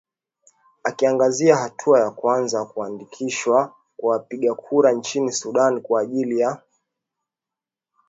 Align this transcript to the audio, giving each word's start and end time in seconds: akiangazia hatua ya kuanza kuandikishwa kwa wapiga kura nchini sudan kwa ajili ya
akiangazia 0.83 1.55
hatua 1.55 1.99
ya 1.99 2.11
kuanza 2.11 2.65
kuandikishwa 2.65 3.75
kwa 3.97 4.11
wapiga 4.13 4.55
kura 4.55 4.91
nchini 4.91 5.31
sudan 5.31 5.81
kwa 5.81 6.01
ajili 6.01 6.39
ya 6.39 6.61